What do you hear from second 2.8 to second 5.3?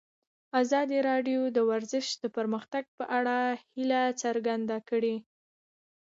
په اړه هیله څرګنده کړې.